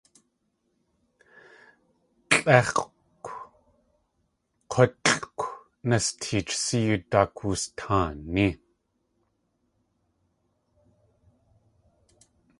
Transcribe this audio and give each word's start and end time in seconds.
Lʼéx̲ʼkw, 2.43 3.37
k̲útlʼkw 4.71 5.45
nasteech 5.87 6.51
séew 6.63 6.93
daak 7.11 7.31
wustaaní. 7.47 8.47